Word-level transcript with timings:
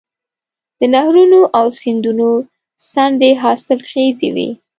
د 0.79 0.81
نهرونو 0.93 1.39
او 1.57 1.65
سیندونو 1.79 2.29
څنډې 2.91 3.31
حاصلخیزې 3.41 4.29
وي. 4.35 4.49